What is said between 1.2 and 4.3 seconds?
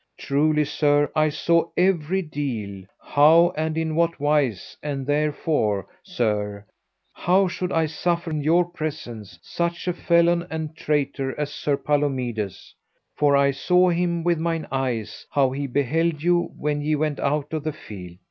saw every deal, how and in what